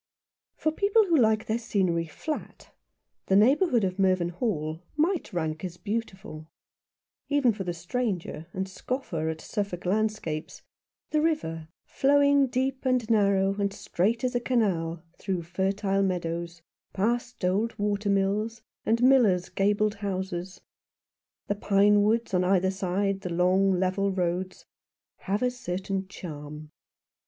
[0.55, 2.71] FOR people who like their scenery flat
[3.27, 6.49] the neigh bourhood of Mervynhall might rank as beautiful.
[7.29, 10.63] Even for the stranger, and the scoffer at Suffolk landscapes,
[11.11, 16.63] the river, flowing deep and narrow and straight as a canal through fertile meadows,
[16.93, 20.61] past old water mills, and millers' gabled houses,
[21.45, 24.65] the pine woods on either side the long level roads,
[25.17, 26.71] have a certain charm.